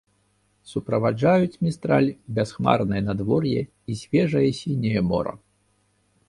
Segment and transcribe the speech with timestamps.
[0.69, 2.09] Суправаджаюць містраль
[2.39, 5.37] бясхмарнае надвор'е і свежае сіняе мора.